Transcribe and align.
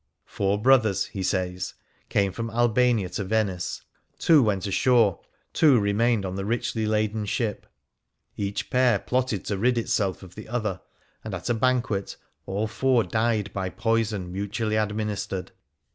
Four 0.25 0.59
brothers, 0.59 1.05
he 1.05 1.21
says, 1.21 1.75
came 2.09 2.31
from 2.31 2.49
Albania 2.49 3.07
to 3.09 3.23
Venice. 3.23 3.83
Two 4.17 4.41
went 4.41 4.65
ashore, 4.65 5.19
two 5.53 5.79
remained 5.79 6.25
on 6.25 6.33
the 6.35 6.43
richly 6.43 6.87
laden 6.87 7.23
ship, 7.27 7.67
71 8.35 8.35
Things 8.35 8.35
Seen 8.35 8.43
in 8.43 8.43
Venice 8.43 8.47
Each 8.47 8.69
pair 8.71 8.99
plotted 9.05 9.45
to 9.45 9.57
rid 9.59 9.77
itself 9.77 10.23
of 10.23 10.33
the 10.33 10.49
other, 10.49 10.81
and 11.23 11.35
at 11.35 11.51
a 11.51 11.53
banquet 11.53 12.17
all 12.47 12.65
four 12.65 13.03
died 13.03 13.53
by 13.53 13.69
poison 13.69 14.31
mutually 14.31 14.75
administered. 14.75 15.51